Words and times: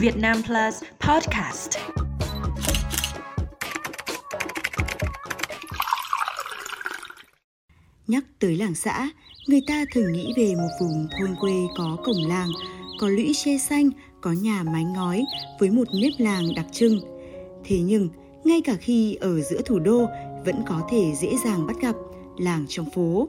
Việt 0.00 0.16
Nam 0.16 0.36
Plus 0.46 0.82
Podcast. 1.00 1.70
Nhắc 8.06 8.24
tới 8.38 8.56
làng 8.56 8.74
xã, 8.74 9.10
người 9.48 9.60
ta 9.66 9.84
thường 9.92 10.12
nghĩ 10.12 10.32
về 10.36 10.54
một 10.54 10.68
vùng 10.80 11.08
thôn 11.18 11.34
quê 11.40 11.52
có 11.76 11.96
cổng 12.04 12.28
làng, 12.28 12.48
có 13.00 13.08
lũy 13.08 13.32
tre 13.34 13.58
xanh, 13.58 13.90
có 14.20 14.32
nhà 14.32 14.62
mái 14.62 14.84
ngói 14.84 15.24
với 15.60 15.70
một 15.70 15.88
nếp 15.94 16.12
làng 16.18 16.44
đặc 16.56 16.66
trưng. 16.72 17.00
Thế 17.64 17.78
nhưng, 17.78 18.08
ngay 18.44 18.60
cả 18.64 18.74
khi 18.80 19.14
ở 19.14 19.40
giữa 19.40 19.60
thủ 19.64 19.78
đô 19.78 20.06
vẫn 20.44 20.62
có 20.68 20.88
thể 20.90 21.12
dễ 21.14 21.32
dàng 21.44 21.66
bắt 21.66 21.76
gặp 21.80 21.94
làng 22.38 22.64
trong 22.68 22.90
phố. 22.90 23.28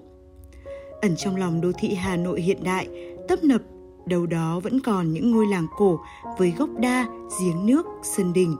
Ẩn 1.01 1.15
trong 1.17 1.35
lòng 1.35 1.61
đô 1.61 1.71
thị 1.79 1.93
Hà 1.93 2.17
Nội 2.17 2.41
hiện 2.41 2.63
đại, 2.63 2.87
tấp 3.27 3.43
nập, 3.43 3.61
đâu 4.07 4.25
đó 4.25 4.59
vẫn 4.63 4.73
còn 4.85 5.11
những 5.11 5.31
ngôi 5.31 5.47
làng 5.47 5.67
cổ 5.77 5.99
với 6.37 6.53
gốc 6.57 6.69
đa, 6.79 7.05
giếng 7.41 7.65
nước, 7.65 7.85
sân 8.03 8.33
đình. 8.33 8.55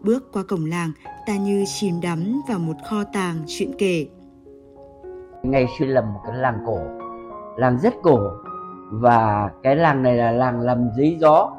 Bước 0.00 0.32
qua 0.32 0.42
cổng 0.48 0.64
làng, 0.64 0.90
ta 1.26 1.36
như 1.36 1.64
chìm 1.66 1.94
đắm 2.02 2.40
vào 2.48 2.58
một 2.58 2.76
kho 2.90 3.04
tàng 3.12 3.36
chuyện 3.46 3.70
kể. 3.78 4.06
Ngày 5.42 5.66
xưa 5.78 5.86
là 5.86 6.00
một 6.00 6.20
cái 6.26 6.36
làng 6.36 6.58
cổ, 6.66 6.78
làng 7.56 7.78
rất 7.82 7.94
cổ 8.02 8.18
và 8.90 9.50
cái 9.62 9.76
làng 9.76 10.02
này 10.02 10.16
là 10.16 10.30
làng 10.30 10.60
làm 10.60 10.88
giấy 10.96 11.16
gió 11.20 11.52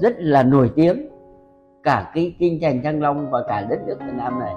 rất 0.00 0.14
là 0.18 0.42
nổi 0.42 0.70
tiếng 0.74 1.08
cả 1.82 2.10
cái 2.14 2.36
kinh 2.38 2.58
thành 2.62 2.82
Thăng 2.82 3.02
Long 3.02 3.30
và 3.30 3.44
cả 3.48 3.66
đất 3.70 3.78
nước 3.86 3.96
Việt 4.00 4.12
Nam 4.16 4.38
này 4.38 4.54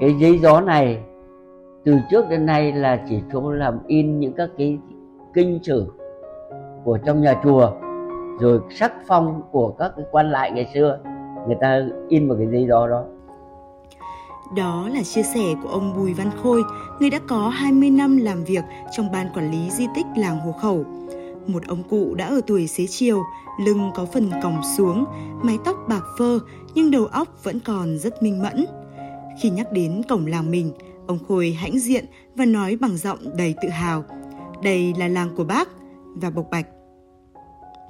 cái 0.00 0.14
giấy 0.20 0.38
gió 0.38 0.60
này 0.60 1.02
từ 1.84 1.96
trước 2.10 2.24
đến 2.30 2.46
nay 2.46 2.72
là 2.72 3.04
chỉ 3.08 3.22
chỗ 3.32 3.52
làm 3.52 3.78
in 3.86 4.20
những 4.20 4.32
các 4.32 4.48
cái 4.58 4.78
kinh 5.34 5.58
sử 5.62 5.86
của 6.84 6.98
trong 7.06 7.22
nhà 7.22 7.40
chùa 7.44 7.70
rồi 8.40 8.60
sắc 8.70 8.92
phong 9.06 9.42
của 9.50 9.68
các 9.78 9.92
cái 9.96 10.04
quan 10.10 10.30
lại 10.30 10.50
ngày 10.50 10.70
xưa 10.74 10.98
người 11.46 11.56
ta 11.60 11.82
in 12.08 12.28
vào 12.28 12.38
cái 12.38 12.46
giấy 12.52 12.66
đó 12.66 12.88
đó 12.88 13.04
đó 14.54 14.88
là 14.88 15.02
chia 15.02 15.22
sẻ 15.22 15.54
của 15.62 15.68
ông 15.68 15.96
Bùi 15.96 16.14
Văn 16.14 16.30
Khôi, 16.42 16.62
người 17.00 17.10
đã 17.10 17.18
có 17.28 17.48
20 17.48 17.90
năm 17.90 18.16
làm 18.16 18.44
việc 18.44 18.64
trong 18.92 19.12
ban 19.12 19.32
quản 19.34 19.50
lý 19.50 19.70
di 19.70 19.86
tích 19.94 20.06
làng 20.16 20.40
Hồ 20.40 20.52
Khẩu. 20.52 20.84
Một 21.46 21.62
ông 21.66 21.82
cụ 21.82 22.14
đã 22.14 22.26
ở 22.26 22.40
tuổi 22.46 22.66
xế 22.66 22.86
chiều, 22.86 23.22
lưng 23.60 23.90
có 23.94 24.06
phần 24.12 24.30
còng 24.42 24.60
xuống, 24.76 25.04
mái 25.42 25.58
tóc 25.64 25.76
bạc 25.88 26.02
phơ 26.18 26.38
nhưng 26.74 26.90
đầu 26.90 27.06
óc 27.06 27.28
vẫn 27.42 27.60
còn 27.64 27.98
rất 27.98 28.22
minh 28.22 28.42
mẫn. 28.42 28.66
Khi 29.42 29.50
nhắc 29.50 29.72
đến 29.72 30.02
cổng 30.08 30.26
làng 30.26 30.50
mình, 30.50 30.72
ông 31.06 31.18
Khôi 31.28 31.50
hãnh 31.50 31.78
diện 31.78 32.04
và 32.34 32.44
nói 32.44 32.76
bằng 32.80 32.96
giọng 32.96 33.18
đầy 33.36 33.54
tự 33.62 33.68
hào. 33.68 34.04
Đây 34.62 34.94
là 34.98 35.08
làng 35.08 35.28
của 35.36 35.44
bác 35.44 35.68
và 36.14 36.30
bộc 36.30 36.46
bạch. 36.50 36.66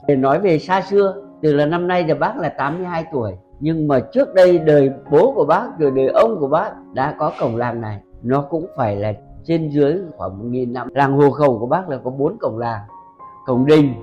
Để 0.06 0.17
nói 0.17 0.41
về 0.41 0.59
xa 0.59 0.81
xưa, 0.81 1.15
từ 1.43 1.55
là 1.55 1.67
năm 1.67 1.89
nay 1.89 2.05
là 2.09 2.15
bác 2.15 2.37
là 2.37 2.48
82 2.48 3.05
tuổi. 3.12 3.33
Nhưng 3.61 3.89
mà 3.89 4.01
trước 4.01 4.34
đây 4.34 4.59
đời 4.59 4.91
bố 5.11 5.33
của 5.37 5.45
bác 5.45 5.79
rồi 5.79 5.91
đời 5.91 6.09
ông 6.09 6.37
của 6.41 6.48
bác 6.48 6.73
đã 6.92 7.15
có 7.19 7.33
cổng 7.41 7.57
làng 7.57 7.81
này. 7.81 8.01
Nó 8.23 8.42
cũng 8.51 8.67
phải 8.77 8.97
là 8.97 9.12
trên 9.45 9.69
dưới 9.69 9.98
khoảng 10.17 10.39
một 10.39 10.45
nghìn 10.45 10.73
năm. 10.73 10.89
Làng 10.95 11.12
Hồ 11.12 11.31
Khẩu 11.31 11.59
của 11.59 11.67
bác 11.67 11.89
là 11.89 11.98
có 12.05 12.11
bốn 12.11 12.37
cổng 12.39 12.59
làng. 12.59 12.81
Cổng 13.47 13.67
đình, 13.67 13.95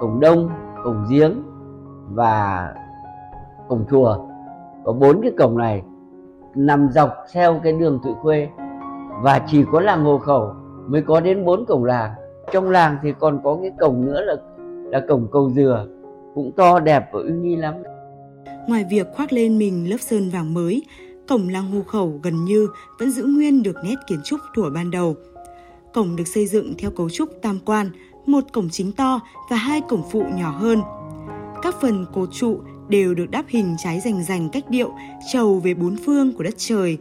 cổng 0.00 0.20
đông, 0.20 0.48
cổng 0.84 1.04
giếng 1.10 1.42
và 2.10 2.68
cổng 3.68 3.84
chùa. 3.90 4.18
Có 4.84 4.92
bốn 4.92 5.22
cái 5.22 5.32
cổng 5.38 5.58
này 5.58 5.82
nằm 6.54 6.88
dọc 6.90 7.14
theo 7.32 7.60
cái 7.62 7.72
đường 7.72 8.00
Thụy 8.04 8.12
Khuê 8.22 8.48
và 9.22 9.40
chỉ 9.46 9.64
có 9.72 9.80
làng 9.80 10.04
Hồ 10.04 10.18
Khẩu 10.18 10.52
mới 10.86 11.02
có 11.02 11.20
đến 11.20 11.44
bốn 11.44 11.66
cổng 11.66 11.84
làng. 11.84 12.10
Trong 12.52 12.70
làng 12.70 12.96
thì 13.02 13.12
còn 13.20 13.40
có 13.44 13.58
cái 13.62 13.70
cổng 13.80 14.06
nữa 14.06 14.20
là 14.20 14.34
là 14.90 15.04
cổng 15.08 15.28
cầu 15.32 15.50
dừa 15.50 15.88
cũng 16.34 16.52
to 16.56 16.80
đẹp 16.80 17.08
và 17.12 17.20
uy 17.20 17.32
nghi 17.32 17.56
lắm. 17.56 17.74
Ngoài 18.68 18.84
việc 18.90 19.06
khoác 19.14 19.32
lên 19.32 19.58
mình 19.58 19.90
lớp 19.90 19.96
sơn 20.00 20.30
vàng 20.30 20.54
mới, 20.54 20.82
cổng 21.28 21.48
làng 21.48 21.70
Hồ 21.72 21.82
Khẩu 21.82 22.20
gần 22.22 22.44
như 22.44 22.68
vẫn 22.98 23.10
giữ 23.10 23.24
nguyên 23.24 23.62
được 23.62 23.76
nét 23.84 23.94
kiến 24.06 24.20
trúc 24.24 24.40
thuở 24.54 24.70
ban 24.70 24.90
đầu. 24.90 25.14
Cổng 25.94 26.16
được 26.16 26.28
xây 26.28 26.46
dựng 26.46 26.74
theo 26.78 26.90
cấu 26.90 27.10
trúc 27.10 27.28
tam 27.42 27.58
quan, 27.64 27.90
một 28.26 28.44
cổng 28.52 28.68
chính 28.70 28.92
to 28.92 29.20
và 29.50 29.56
hai 29.56 29.80
cổng 29.80 30.02
phụ 30.10 30.24
nhỏ 30.38 30.50
hơn. 30.50 30.80
Các 31.62 31.74
phần 31.80 32.06
cột 32.12 32.28
trụ 32.32 32.60
đều 32.88 33.14
được 33.14 33.30
đắp 33.30 33.44
hình 33.48 33.76
trái 33.78 34.00
rành 34.00 34.24
rành 34.24 34.48
cách 34.48 34.64
điệu 34.68 34.92
trầu 35.32 35.60
về 35.60 35.74
bốn 35.74 35.96
phương 36.06 36.32
của 36.32 36.42
đất 36.42 36.54
trời. 36.56 36.98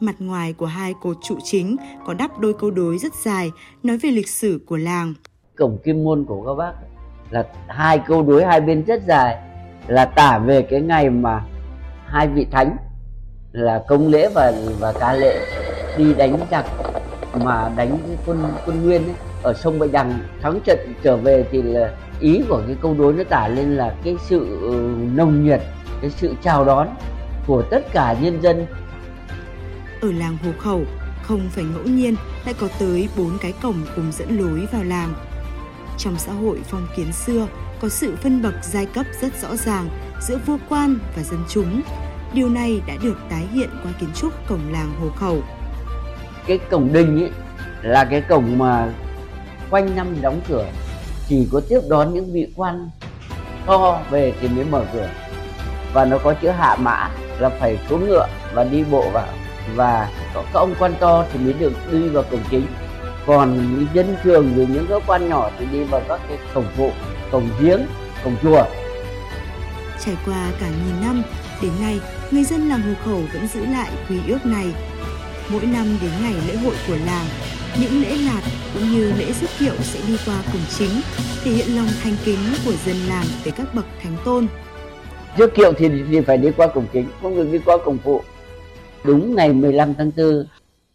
Mặt 0.00 0.14
ngoài 0.18 0.52
của 0.52 0.66
hai 0.66 0.94
cột 1.02 1.16
trụ 1.22 1.36
chính 1.44 1.76
có 2.06 2.14
đắp 2.14 2.38
đôi 2.38 2.54
câu 2.54 2.70
đối 2.70 2.98
rất 2.98 3.14
dài 3.14 3.52
nói 3.82 3.98
về 3.98 4.10
lịch 4.10 4.28
sử 4.28 4.60
của 4.66 4.76
làng. 4.76 5.14
Cổng 5.56 5.78
kim 5.84 6.04
môn 6.04 6.24
của 6.24 6.44
các 6.46 6.54
bác 6.54 6.72
là 7.30 7.44
hai 7.68 7.98
câu 7.98 8.22
đối 8.22 8.44
hai 8.44 8.60
bên 8.60 8.84
rất 8.84 9.02
dài 9.02 9.36
là 9.86 10.04
tả 10.04 10.38
về 10.38 10.62
cái 10.62 10.80
ngày 10.80 11.10
mà 11.10 11.40
hai 12.06 12.28
vị 12.28 12.46
thánh 12.50 12.76
là 13.52 13.82
công 13.88 14.08
lễ 14.08 14.28
và 14.34 14.52
và 14.80 14.92
ca 15.00 15.12
lễ 15.12 15.46
đi 15.98 16.14
đánh 16.14 16.36
giặc 16.50 16.66
mà 17.44 17.70
đánh 17.76 17.98
cái 18.06 18.16
quân 18.26 18.44
quân 18.66 18.82
nguyên 18.82 19.04
ấy, 19.04 19.14
ở 19.42 19.52
sông 19.52 19.78
bạch 19.78 19.92
đằng. 19.92 20.18
Thắng 20.42 20.60
trận 20.64 20.78
trở 21.02 21.16
về 21.16 21.44
thì 21.50 21.62
là 21.62 21.90
ý 22.20 22.42
của 22.48 22.62
cái 22.66 22.76
câu 22.82 22.94
đối 22.98 23.12
nó 23.12 23.24
tả 23.24 23.48
lên 23.48 23.76
là 23.76 23.94
cái 24.04 24.16
sự 24.20 24.58
ừ, 24.60 24.94
nồng 25.14 25.44
nhiệt 25.44 25.60
cái 26.00 26.10
sự 26.10 26.34
chào 26.42 26.64
đón 26.64 26.88
của 27.46 27.62
tất 27.62 27.92
cả 27.92 28.16
nhân 28.20 28.42
dân. 28.42 28.66
Ở 30.00 30.12
làng 30.12 30.36
Hồ 30.44 30.50
Khẩu 30.58 30.80
không 31.22 31.40
phải 31.50 31.64
ngẫu 31.64 31.84
nhiên 31.84 32.14
lại 32.44 32.54
có 32.60 32.68
tới 32.80 33.08
bốn 33.18 33.30
cái 33.40 33.52
cổng 33.62 33.82
cùng 33.96 34.12
dẫn 34.12 34.38
lối 34.38 34.66
vào 34.72 34.84
làng 34.84 35.14
trong 35.98 36.18
xã 36.18 36.32
hội 36.32 36.60
phong 36.70 36.86
kiến 36.96 37.12
xưa 37.12 37.46
có 37.80 37.88
sự 37.88 38.16
phân 38.16 38.42
bậc 38.42 38.54
giai 38.62 38.86
cấp 38.86 39.06
rất 39.20 39.42
rõ 39.42 39.56
ràng 39.56 39.88
giữa 40.20 40.38
vua 40.46 40.58
quan 40.68 40.98
và 41.16 41.22
dân 41.22 41.44
chúng. 41.48 41.82
Điều 42.32 42.48
này 42.48 42.80
đã 42.86 42.94
được 43.02 43.16
tái 43.30 43.46
hiện 43.52 43.70
qua 43.82 43.92
kiến 44.00 44.08
trúc 44.14 44.32
cổng 44.48 44.72
làng 44.72 44.94
Hồ 45.00 45.08
Khẩu. 45.16 45.42
Cái 46.46 46.58
cổng 46.58 46.92
đình 46.92 47.22
ấy 47.22 47.30
là 47.82 48.04
cái 48.04 48.20
cổng 48.20 48.58
mà 48.58 48.92
quanh 49.70 49.96
năm 49.96 50.16
đóng 50.22 50.40
cửa, 50.48 50.66
chỉ 51.28 51.48
có 51.52 51.60
tiếp 51.68 51.80
đón 51.88 52.14
những 52.14 52.32
vị 52.32 52.52
quan 52.56 52.90
to 53.66 54.00
về 54.10 54.34
thì 54.40 54.48
mới 54.48 54.64
mở 54.64 54.84
cửa. 54.92 55.08
Và 55.92 56.04
nó 56.04 56.18
có 56.18 56.34
chữ 56.34 56.48
hạ 56.48 56.76
mã 56.80 57.10
là 57.38 57.48
phải 57.60 57.78
xuống 57.88 58.08
ngựa 58.08 58.26
và 58.54 58.64
đi 58.64 58.84
bộ 58.90 59.10
vào, 59.12 59.28
và 59.74 60.10
có 60.34 60.42
các 60.42 60.60
ông 60.60 60.74
quan 60.78 60.94
to 61.00 61.24
thì 61.32 61.38
mới 61.38 61.52
được 61.52 61.72
đi 61.92 62.08
vào 62.08 62.24
cổng 62.30 62.40
chính 62.50 62.66
còn 63.26 63.86
dân 63.94 64.16
thường 64.22 64.52
thì 64.56 64.66
những 64.66 64.86
các 64.88 65.02
quan 65.06 65.28
nhỏ 65.28 65.50
thì 65.58 65.66
đi 65.72 65.84
vào 65.84 66.02
các 66.08 66.20
cái 66.28 66.38
cổng 66.54 66.66
phụ 66.76 66.90
cổng 67.30 67.48
giếng 67.60 67.80
cổng 68.24 68.36
chùa. 68.42 68.64
Trải 70.04 70.16
qua 70.26 70.50
cả 70.60 70.66
nghìn 70.68 71.06
năm 71.06 71.22
đến 71.62 71.72
nay 71.80 72.00
người 72.30 72.44
dân 72.44 72.68
làng 72.68 72.82
hồ 72.82 72.92
khẩu 73.04 73.22
vẫn 73.32 73.46
giữ 73.54 73.66
lại 73.66 73.90
quy 74.08 74.16
ước 74.28 74.46
này. 74.46 74.66
Mỗi 75.48 75.62
năm 75.62 75.98
đến 76.02 76.10
ngày 76.22 76.34
lễ 76.48 76.56
hội 76.56 76.74
của 76.88 76.96
làng 77.06 77.26
những 77.80 78.02
lễ 78.02 78.16
lạt 78.16 78.42
cũng 78.74 78.90
như 78.92 79.12
lễ 79.18 79.32
rước 79.40 79.46
kiệu 79.58 79.74
sẽ 79.82 80.00
đi 80.08 80.16
qua 80.26 80.42
cổng 80.52 80.62
chính 80.78 81.00
thể 81.44 81.50
hiện 81.50 81.76
lòng 81.76 81.88
thành 82.02 82.16
kính 82.24 82.38
của 82.64 82.72
dân 82.86 82.96
làng 83.08 83.24
về 83.44 83.52
các 83.56 83.74
bậc 83.74 83.84
thánh 84.02 84.16
tôn. 84.24 84.46
Rước 85.36 85.54
kiệu 85.54 85.72
thì, 85.72 85.88
thì 86.10 86.20
phải 86.20 86.36
đi 86.36 86.48
qua 86.56 86.66
cổng 86.66 86.86
chính 86.92 87.06
không 87.22 87.36
được 87.36 87.48
đi 87.52 87.58
qua 87.64 87.76
cổng 87.84 87.98
phụ. 88.04 88.22
Đúng 89.04 89.34
ngày 89.34 89.52
15 89.52 89.94
tháng 89.94 90.10
4 90.16 90.46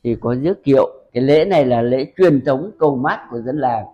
thì 0.03 0.15
có 0.21 0.35
rước 0.43 0.63
kiệu 0.63 1.00
cái 1.13 1.23
lễ 1.23 1.45
này 1.45 1.65
là 1.65 1.81
lễ 1.81 2.05
truyền 2.17 2.45
thống 2.45 2.71
cầu 2.79 2.95
mát 2.95 3.19
của 3.29 3.41
dân 3.41 3.57
làng, 3.57 3.85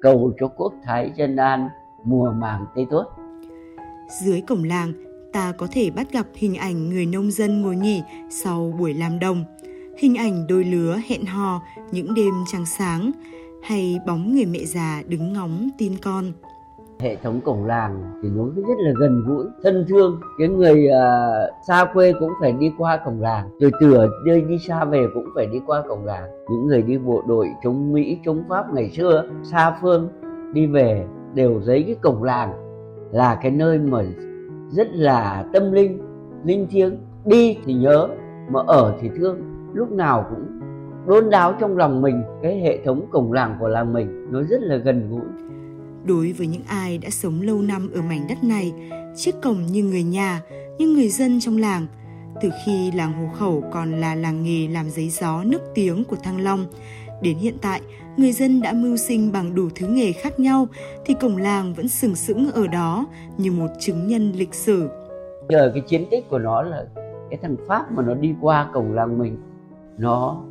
cầu 0.00 0.32
cho 0.40 0.48
quốc 0.48 0.72
thái 0.84 1.12
dân 1.16 1.36
an 1.36 1.68
mùa 2.04 2.32
màng 2.32 2.66
tươi 2.74 2.86
tốt. 2.90 3.04
Dưới 4.22 4.40
cổng 4.40 4.64
làng, 4.64 4.92
ta 5.32 5.52
có 5.58 5.66
thể 5.72 5.90
bắt 5.90 6.12
gặp 6.12 6.26
hình 6.34 6.54
ảnh 6.54 6.90
người 6.90 7.06
nông 7.06 7.30
dân 7.30 7.62
ngồi 7.62 7.76
nghỉ 7.76 8.02
sau 8.30 8.74
buổi 8.78 8.94
làm 8.94 9.18
đồng, 9.18 9.44
hình 9.98 10.14
ảnh 10.14 10.46
đôi 10.46 10.64
lứa 10.64 10.98
hẹn 11.08 11.26
hò 11.26 11.62
những 11.92 12.14
đêm 12.14 12.34
trăng 12.52 12.66
sáng, 12.66 13.10
hay 13.62 13.98
bóng 14.06 14.34
người 14.34 14.46
mẹ 14.46 14.64
già 14.64 15.02
đứng 15.06 15.32
ngóng 15.32 15.68
tin 15.78 15.92
con 16.02 16.32
hệ 17.00 17.16
thống 17.16 17.40
cổng 17.44 17.64
làng 17.66 18.20
thì 18.22 18.28
nó 18.36 18.44
rất 18.56 18.78
là 18.78 18.92
gần 19.00 19.24
gũi 19.26 19.46
thân 19.62 19.84
thương. 19.88 20.20
Cái 20.38 20.48
người 20.48 20.88
uh, 20.88 21.66
xa 21.68 21.84
quê 21.94 22.12
cũng 22.20 22.32
phải 22.40 22.52
đi 22.52 22.72
qua 22.78 22.96
cổng 23.04 23.20
làng 23.20 23.48
rồi 23.60 23.70
từ 23.80 23.94
ở 23.94 24.08
nơi 24.26 24.40
đi 24.40 24.58
xa 24.58 24.84
về 24.84 25.06
cũng 25.14 25.26
phải 25.34 25.46
đi 25.46 25.60
qua 25.66 25.82
cổng 25.88 26.04
làng. 26.04 26.30
Những 26.50 26.66
người 26.66 26.82
đi 26.82 26.98
bộ 26.98 27.22
đội 27.28 27.48
chống 27.64 27.92
mỹ 27.92 28.18
chống 28.24 28.42
pháp 28.48 28.74
ngày 28.74 28.90
xưa 28.90 29.24
xa 29.42 29.78
phương 29.82 30.08
đi 30.52 30.66
về 30.66 31.06
đều 31.34 31.60
giấy 31.60 31.82
cái 31.86 31.96
cổng 32.02 32.22
làng 32.22 32.52
là 33.12 33.34
cái 33.42 33.50
nơi 33.50 33.78
mà 33.78 34.02
rất 34.70 34.88
là 34.92 35.44
tâm 35.52 35.72
linh 35.72 35.98
linh 36.44 36.66
thiêng. 36.70 36.96
Đi 37.24 37.58
thì 37.64 37.74
nhớ 37.74 38.08
mà 38.50 38.60
ở 38.66 38.94
thì 39.00 39.10
thương. 39.16 39.38
Lúc 39.72 39.92
nào 39.92 40.26
cũng 40.30 40.46
đôn 41.06 41.30
đáo 41.30 41.54
trong 41.60 41.76
lòng 41.76 42.02
mình 42.02 42.22
cái 42.42 42.60
hệ 42.60 42.84
thống 42.84 43.06
cổng 43.10 43.32
làng 43.32 43.56
của 43.60 43.68
làng 43.68 43.92
mình 43.92 44.32
nó 44.32 44.42
rất 44.42 44.62
là 44.62 44.76
gần 44.76 45.10
gũi. 45.10 45.50
Đối 46.04 46.32
với 46.32 46.46
những 46.46 46.62
ai 46.66 46.98
đã 46.98 47.10
sống 47.10 47.42
lâu 47.42 47.62
năm 47.62 47.90
ở 47.94 48.02
mảnh 48.02 48.26
đất 48.28 48.44
này, 48.44 48.72
chiếc 49.16 49.34
cổng 49.42 49.66
như 49.66 49.84
người 49.84 50.02
nhà, 50.02 50.40
như 50.78 50.86
người 50.86 51.08
dân 51.08 51.40
trong 51.40 51.58
làng. 51.58 51.86
Từ 52.42 52.50
khi 52.66 52.92
làng 52.92 53.12
Hồ 53.12 53.34
Khẩu 53.34 53.64
còn 53.72 54.00
là 54.00 54.14
làng 54.14 54.42
nghề 54.42 54.68
làm 54.68 54.90
giấy 54.90 55.08
gió 55.08 55.42
nước 55.44 55.60
tiếng 55.74 56.04
của 56.04 56.16
Thăng 56.16 56.40
Long, 56.40 56.66
Đến 57.22 57.36
hiện 57.38 57.54
tại, 57.62 57.80
người 58.16 58.32
dân 58.32 58.62
đã 58.62 58.72
mưu 58.72 58.96
sinh 58.96 59.32
bằng 59.32 59.54
đủ 59.54 59.68
thứ 59.74 59.86
nghề 59.86 60.12
khác 60.12 60.40
nhau 60.40 60.66
thì 61.04 61.14
cổng 61.14 61.36
làng 61.36 61.74
vẫn 61.74 61.88
sừng 61.88 62.14
sững 62.14 62.50
ở 62.52 62.66
đó 62.66 63.06
như 63.38 63.52
một 63.52 63.68
chứng 63.78 64.06
nhân 64.06 64.32
lịch 64.32 64.54
sử. 64.54 64.88
Nhờ 65.48 65.70
cái 65.74 65.82
chiến 65.88 66.06
tích 66.10 66.28
của 66.30 66.38
nó 66.38 66.62
là 66.62 66.84
cái 67.30 67.38
thằng 67.42 67.56
Pháp 67.68 67.92
mà 67.92 68.02
nó 68.02 68.14
đi 68.14 68.34
qua 68.40 68.70
cổng 68.72 68.92
làng 68.92 69.18
mình 69.18 69.38
nó 69.98 70.42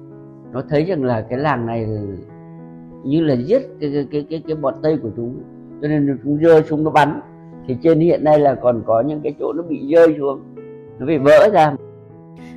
nó 0.51 0.63
thấy 0.69 0.85
rằng 0.85 1.03
là 1.03 1.25
cái 1.29 1.39
làng 1.39 1.65
này 1.65 1.87
như 3.03 3.21
là 3.21 3.33
giết 3.33 3.61
cái 3.79 3.91
cái 3.93 4.07
cái 4.11 4.25
cái, 4.29 4.43
cái 4.47 4.55
bọn 4.55 4.73
Tây 4.83 4.97
của 5.01 5.09
chúng 5.15 5.43
cho 5.81 5.87
nên 5.87 6.19
chúng 6.23 6.37
rơi 6.37 6.63
xuống 6.69 6.83
nó 6.83 6.91
bắn 6.91 7.21
thì 7.67 7.75
trên 7.83 7.99
hiện 7.99 8.23
nay 8.23 8.39
là 8.39 8.55
còn 8.55 8.83
có 8.85 9.01
những 9.01 9.21
cái 9.23 9.35
chỗ 9.39 9.53
nó 9.53 9.63
bị 9.63 9.87
rơi 9.95 10.15
xuống 10.17 10.41
nó 10.99 11.05
bị 11.05 11.17
vỡ 11.17 11.49
ra 11.53 11.75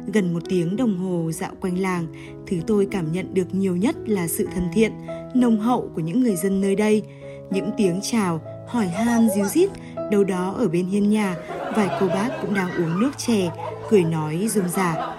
Gần 0.07 0.35
một 0.35 0.43
tiếng 0.49 0.77
đồng 0.77 0.97
hồ 0.97 1.31
dạo 1.33 1.51
quanh 1.61 1.79
làng, 1.79 2.07
thứ 2.47 2.57
tôi 2.67 2.89
cảm 2.91 3.13
nhận 3.13 3.35
được 3.35 3.55
nhiều 3.55 3.77
nhất 3.77 3.97
là 4.07 4.27
sự 4.29 4.49
thân 4.55 4.65
thiện, 4.73 4.93
nồng 5.35 5.61
hậu 5.61 5.91
của 5.95 6.01
những 6.01 6.21
người 6.21 6.37
dân 6.37 6.61
nơi 6.61 6.77
đây. 6.77 7.03
Những 7.51 7.71
tiếng 7.77 7.99
chào, 8.03 8.41
hỏi 8.67 8.87
han 8.87 9.29
díu 9.35 9.45
dít, 9.45 9.71
đâu 10.11 10.25
đó 10.25 10.55
ở 10.59 10.69
bên 10.69 10.87
hiên 10.87 11.11
nhà, 11.11 11.37
vài 11.77 11.89
cô 12.01 12.09
bác 12.09 12.29
cũng 12.43 12.55
đang 12.55 12.71
uống 12.71 13.01
nước 13.01 13.11
chè, 13.19 13.51
cười 13.91 14.05
nói 14.05 14.47
rôm 14.49 14.69
rả. 14.69 15.17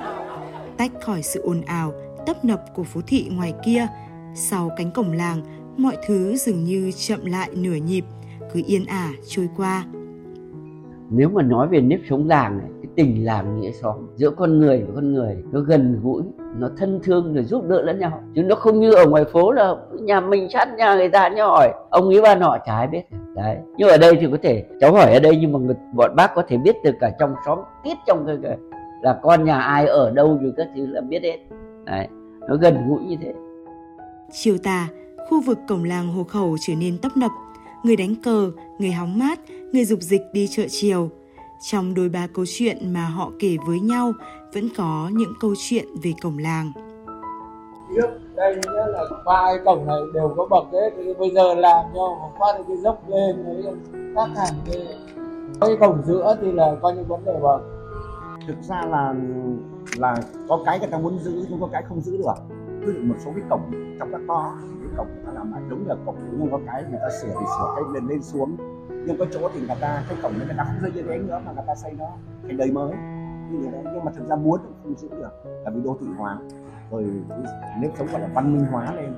Tách 0.77 0.91
khỏi 1.01 1.21
sự 1.21 1.41
ồn 1.41 1.61
ào, 1.61 1.93
tấp 2.25 2.45
nập 2.45 2.63
của 2.75 2.83
phố 2.83 3.01
thị 3.07 3.27
ngoài 3.31 3.53
kia, 3.65 3.87
sau 4.35 4.69
cánh 4.77 4.91
cổng 4.91 5.11
làng, 5.11 5.41
mọi 5.77 5.97
thứ 6.07 6.35
dường 6.35 6.63
như 6.63 6.91
chậm 6.95 7.25
lại 7.25 7.49
nửa 7.55 7.75
nhịp, 7.75 8.03
cứ 8.53 8.61
yên 8.67 8.85
ả 8.85 9.09
trôi 9.27 9.49
qua. 9.57 9.85
Nếu 11.09 11.29
mà 11.29 11.41
nói 11.41 11.67
về 11.67 11.81
nếp 11.81 11.99
sống 12.09 12.27
làng 12.27 12.57
này, 12.57 12.67
cái 12.83 12.91
tình 12.95 13.25
làng 13.25 13.61
nghĩa 13.61 13.71
xóm 13.71 13.95
giữa 14.15 14.29
con 14.29 14.59
người 14.59 14.83
và 14.87 14.91
con 14.95 15.13
người 15.13 15.43
nó 15.51 15.59
gần 15.59 15.99
gũi, 16.03 16.23
nó 16.57 16.69
thân 16.77 16.99
thương 17.03 17.33
rồi 17.33 17.43
giúp 17.43 17.63
đỡ 17.67 17.81
lẫn 17.81 17.99
nhau. 17.99 18.23
Chứ 18.35 18.43
nó 18.43 18.55
không 18.55 18.79
như 18.79 18.93
ở 18.93 19.07
ngoài 19.07 19.25
phố 19.25 19.51
là 19.51 19.75
nhà 20.01 20.21
mình 20.21 20.49
sát 20.49 20.67
nhà 20.77 20.95
người 20.95 21.09
ta 21.09 21.29
nhau 21.29 21.49
hỏi 21.49 21.73
ông 21.89 22.09
ấy 22.09 22.21
ba 22.21 22.35
nọ 22.35 22.57
chả 22.65 22.75
ai 22.75 22.87
biết. 22.87 23.01
Đấy. 23.35 23.57
Nhưng 23.77 23.89
ở 23.89 23.97
đây 23.97 24.17
thì 24.19 24.27
có 24.31 24.37
thể 24.43 24.65
cháu 24.79 24.93
hỏi 24.93 25.13
ở 25.13 25.19
đây 25.19 25.37
nhưng 25.41 25.51
mà 25.51 25.59
người, 25.59 25.75
bọn 25.95 26.15
bác 26.15 26.35
có 26.35 26.43
thể 26.47 26.57
biết 26.57 26.75
từ 26.83 26.91
cả 26.99 27.11
trong 27.19 27.35
xóm 27.45 27.59
tiết 27.83 27.97
trong 28.07 28.25
cái, 28.27 28.37
cái 28.43 28.57
là 29.01 29.19
con 29.23 29.43
nhà 29.43 29.59
ai 29.59 29.87
ở 29.87 30.11
đâu 30.11 30.39
rồi 30.41 30.53
các 30.57 30.67
thứ 30.75 30.85
là 30.85 31.01
biết 31.01 31.23
hết. 31.23 31.37
Đấy. 31.85 32.07
Nó 32.49 32.55
gần 32.55 32.89
gũi 32.89 32.99
như 33.03 33.15
thế. 33.21 33.33
Chiều 34.35 34.57
tà, 34.63 34.87
khu 35.29 35.41
vực 35.41 35.57
cổng 35.67 35.83
làng 35.83 36.13
Hồ 36.13 36.23
Khẩu 36.23 36.57
trở 36.61 36.73
nên 36.75 36.97
tấp 36.97 37.17
nập. 37.17 37.31
Người 37.83 37.95
đánh 37.95 38.15
cờ, 38.23 38.51
người 38.79 38.91
hóng 38.91 39.19
mát, 39.19 39.39
người 39.73 39.85
dục 39.85 40.01
dịch 40.01 40.21
đi 40.33 40.47
chợ 40.51 40.63
chiều. 40.69 41.09
Trong 41.61 41.93
đôi 41.93 42.09
ba 42.09 42.27
câu 42.33 42.45
chuyện 42.47 42.93
mà 42.93 43.05
họ 43.05 43.31
kể 43.39 43.57
với 43.67 43.79
nhau 43.79 44.13
vẫn 44.53 44.69
có 44.77 45.09
những 45.13 45.33
câu 45.41 45.53
chuyện 45.57 45.85
về 46.03 46.13
cổng 46.21 46.37
làng. 46.37 46.71
Trước 47.95 48.09
đây 48.35 48.55
nghĩa 48.55 48.87
là 48.87 49.03
ba 49.25 49.41
cái 49.45 49.59
cổng 49.65 49.87
này 49.87 49.99
đều 50.13 50.33
có 50.37 50.47
bậc 50.49 50.63
hết, 50.71 50.89
thì 50.97 51.13
bây 51.19 51.29
giờ 51.29 51.53
làm 51.53 51.85
cho 51.95 52.17
phát 52.39 52.63
cái 52.67 52.77
dốc 52.77 53.09
lên 53.09 53.43
đấy 53.43 53.73
các 54.15 54.29
hàng 54.37 54.53
cái 54.65 54.87
cái 55.61 55.77
cổng 55.79 56.01
giữa 56.07 56.37
thì 56.41 56.51
là 56.51 56.75
coi 56.81 56.95
như 56.95 57.03
vấn 57.07 57.25
đề 57.25 57.33
bậc. 57.41 57.61
Thực 58.47 58.63
ra 58.69 58.81
là 58.89 59.15
là 59.97 60.15
có 60.49 60.59
cái 60.65 60.79
người 60.79 60.87
ta 60.87 60.97
muốn 60.97 61.19
giữ 61.19 61.45
nhưng 61.49 61.59
có 61.61 61.67
cái 61.71 61.83
không 61.89 62.01
giữ 62.01 62.17
được 62.17 62.25
ví 62.85 62.93
dụ 62.93 62.99
một 63.03 63.15
số 63.25 63.31
cái 63.35 63.43
cổng 63.49 63.95
trong 63.99 64.11
các 64.11 64.21
to 64.27 64.57
cái 64.81 64.91
cổng 64.97 65.07
nó 65.25 65.31
làm 65.31 65.51
lại 65.51 65.61
đúng 65.69 65.87
là 65.87 65.95
cổng 66.05 66.15
nhưng 66.39 66.51
có 66.51 66.59
cái 66.65 66.83
người 66.89 66.99
ta 67.01 67.09
sửa 67.21 67.27
thì 67.27 67.45
sửa 67.57 67.73
cái 67.75 67.83
lên 67.93 68.07
lên 68.07 68.23
xuống. 68.23 68.57
Nhưng 69.05 69.17
có 69.17 69.25
chỗ 69.33 69.49
thì 69.53 69.59
người 69.59 69.77
ta 69.81 70.03
cái 70.09 70.17
cổng 70.21 70.33
đấy 70.39 70.47
người 70.47 70.55
ta 70.57 70.63
không 70.63 70.81
rơi 70.81 70.91
như 70.95 71.01
thế 71.09 71.17
nữa 71.17 71.41
mà 71.45 71.51
người 71.51 71.63
ta 71.67 71.75
xây 71.75 71.91
nó 71.97 72.07
thành 72.47 72.57
đời 72.57 72.71
mới. 72.71 72.93
Như 73.51 73.59
thế 73.65 73.71
đấy 73.71 73.83
nhưng 73.93 74.05
mà 74.05 74.11
thực 74.11 74.27
ra 74.29 74.35
muốn 74.35 74.59
cũng 74.63 74.73
không 74.83 74.95
giữ 74.97 75.09
được 75.09 75.31
là 75.65 75.71
vì 75.75 75.81
đô 75.81 75.97
thị 76.01 76.07
hóa. 76.17 76.37
Rồi 76.91 77.05
nếp 77.81 77.91
sống 77.97 78.07
gọi 78.11 78.21
là 78.21 78.29
văn 78.33 78.57
minh 78.57 78.65
hóa 78.71 78.95
lên. 78.95 79.13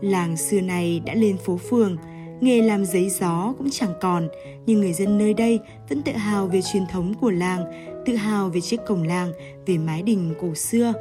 Làng 0.00 0.36
xưa 0.36 0.60
này 0.60 1.02
đã 1.06 1.14
lên 1.14 1.36
phố 1.36 1.56
phường, 1.56 1.96
nghề 2.40 2.62
làm 2.62 2.84
giấy 2.84 3.10
gió 3.10 3.54
cũng 3.58 3.68
chẳng 3.70 3.92
còn, 4.00 4.28
nhưng 4.66 4.80
người 4.80 4.92
dân 4.92 5.18
nơi 5.18 5.34
đây 5.34 5.60
vẫn 5.88 6.02
tự 6.02 6.12
hào 6.12 6.46
về 6.46 6.60
truyền 6.62 6.82
thống 6.92 7.14
của 7.20 7.30
làng, 7.30 7.64
tự 8.06 8.14
hào 8.14 8.48
về 8.48 8.60
chiếc 8.60 8.80
cổng 8.86 9.02
làng, 9.02 9.32
về 9.66 9.78
mái 9.78 10.02
đình 10.02 10.34
cổ 10.40 10.54
xưa. 10.54 10.92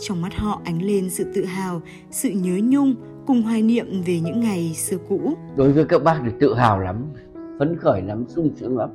Trong 0.00 0.22
mắt 0.22 0.34
họ 0.34 0.60
ánh 0.64 0.82
lên 0.82 1.10
sự 1.10 1.24
tự 1.34 1.44
hào, 1.44 1.80
sự 2.10 2.30
nhớ 2.30 2.60
nhung 2.62 2.94
cùng 3.26 3.42
hoài 3.42 3.62
niệm 3.62 3.86
về 4.06 4.20
những 4.20 4.40
ngày 4.40 4.72
xưa 4.74 4.96
cũ. 5.08 5.20
Đối 5.56 5.72
với 5.72 5.84
các 5.84 6.02
bác 6.02 6.20
thì 6.24 6.30
tự 6.40 6.54
hào 6.54 6.80
lắm, 6.80 7.06
phấn 7.58 7.76
khởi 7.76 8.02
lắm, 8.02 8.24
sung 8.28 8.50
sướng 8.56 8.78
lắm. 8.78 8.90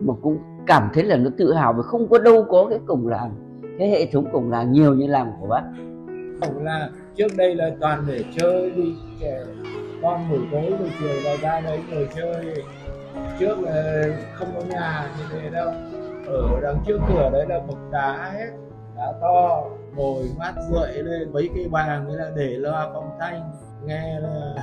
Mà 0.00 0.14
cũng 0.22 0.38
cảm 0.66 0.88
thấy 0.94 1.04
là 1.04 1.16
nó 1.16 1.30
tự 1.38 1.54
hào 1.54 1.72
vì 1.72 1.82
không 1.84 2.08
có 2.08 2.18
đâu 2.18 2.46
có 2.48 2.66
cái 2.70 2.78
cổng 2.86 3.08
làng, 3.08 3.34
cái 3.78 3.90
hệ 3.90 4.06
thống 4.06 4.32
cổng 4.32 4.50
làng 4.50 4.72
nhiều 4.72 4.94
như 4.94 5.06
làng 5.06 5.32
của 5.40 5.46
bác. 5.46 5.62
Cổng 6.40 6.64
làng 6.64 6.92
trước 7.16 7.28
đây 7.36 7.54
là 7.54 7.70
toàn 7.80 8.04
để 8.08 8.24
chơi 8.38 8.70
đi 8.70 8.94
trẻ 9.20 9.44
con 10.02 10.30
buổi 10.30 10.40
tối 10.52 10.74
buổi 10.78 10.88
chiều 11.00 11.22
là 11.24 11.36
ra 11.36 11.60
đấy 11.60 11.80
ngồi 11.90 12.08
chơi 12.16 12.64
trước 13.38 13.60
là 13.60 14.04
không 14.34 14.48
có 14.54 14.60
nhà 14.60 15.10
như 15.18 15.24
thế 15.32 15.50
đâu 15.50 15.72
ở 16.26 16.60
đằng 16.62 16.78
trước 16.86 16.98
cửa 17.08 17.30
đấy 17.32 17.46
là 17.48 17.60
bậc 17.68 17.78
đá 17.92 18.30
hết 18.32 18.50
đá 18.96 19.12
to 19.20 19.64
ngồi 19.96 20.24
mát 20.38 20.54
rượi 20.70 21.02
lên 21.02 21.32
mấy 21.32 21.50
cái 21.54 21.68
bàn 21.68 22.10
là 22.10 22.30
để 22.36 22.50
loa 22.58 22.90
phong 22.94 23.10
thanh 23.20 23.52
nghe 23.86 24.20
là 24.20 24.54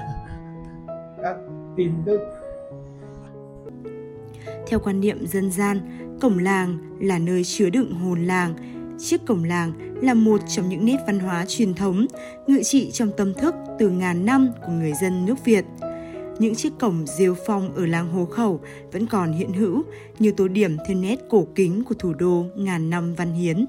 các 1.24 1.36
tin 1.76 1.92
tức 2.06 2.20
Theo 4.68 4.80
quan 4.80 5.02
niệm 5.02 5.28
dân 5.28 5.52
gian, 5.52 5.80
cổng 6.22 6.40
làng 6.40 6.78
là 7.00 7.20
nơi 7.20 7.44
chứa 7.44 7.70
đựng 7.70 7.94
hồn 7.94 8.26
làng. 8.26 8.54
Chiếc 9.00 9.26
cổng 9.26 9.44
làng 9.44 9.74
là 10.02 10.14
một 10.14 10.42
trong 10.48 10.70
những 10.70 10.86
nét 10.86 10.98
văn 11.08 11.20
hóa 11.20 11.46
truyền 11.48 11.74
thống, 11.74 12.06
ngự 12.48 12.64
trị 12.64 12.92
trong 12.92 13.12
tâm 13.18 13.34
thức 13.34 13.56
từ 13.80 13.90
ngàn 13.90 14.26
năm 14.26 14.50
của 14.66 14.72
người 14.72 14.94
dân 15.02 15.26
nước 15.26 15.46
Việt. 15.46 15.66
Những 16.40 16.56
chiếc 16.56 16.74
cổng 16.80 17.06
rêu 17.08 17.36
phong 17.46 17.76
ở 17.76 17.86
làng 17.86 18.12
Hồ 18.12 18.26
Khẩu 18.26 18.60
vẫn 18.92 19.08
còn 19.08 19.34
hiện 19.34 19.54
hữu 19.54 19.84
như 20.20 20.32
tố 20.32 20.48
điểm 20.48 20.78
thêm 20.88 21.02
nét 21.02 21.16
cổ 21.30 21.48
kính 21.56 21.84
của 21.84 21.96
thủ 22.00 22.14
đô 22.14 22.46
ngàn 22.56 22.90
năm 22.90 23.14
văn 23.14 23.34
hiến. 23.34 23.66